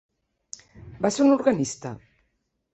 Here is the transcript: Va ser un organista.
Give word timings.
Va 1.05 1.13
ser 1.17 1.23
un 1.27 1.37
organista. 1.37 1.95